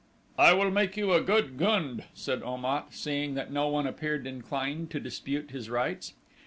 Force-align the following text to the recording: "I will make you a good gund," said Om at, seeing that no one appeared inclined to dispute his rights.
"I 0.39 0.53
will 0.53 0.71
make 0.71 0.97
you 0.97 1.13
a 1.13 1.21
good 1.21 1.57
gund," 1.59 2.05
said 2.15 2.41
Om 2.41 2.65
at, 2.65 2.91
seeing 2.91 3.35
that 3.35 3.51
no 3.51 3.67
one 3.67 3.85
appeared 3.85 4.25
inclined 4.25 4.89
to 4.89 4.99
dispute 4.99 5.51
his 5.51 5.69
rights. 5.69 6.15